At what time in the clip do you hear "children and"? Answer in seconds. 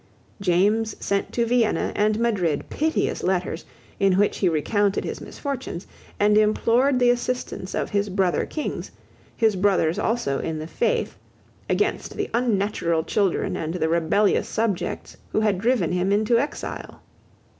13.03-13.75